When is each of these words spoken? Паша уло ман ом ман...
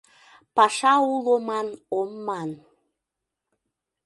Паша 0.55 0.93
уло 1.13 1.35
ман 1.47 1.67
ом 1.99 2.11
ман... 2.27 2.49